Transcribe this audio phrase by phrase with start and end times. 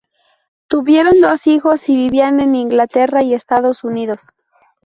[0.67, 4.29] Tuvieron dos hijos y vivían en Inglaterra y Estados Unidos.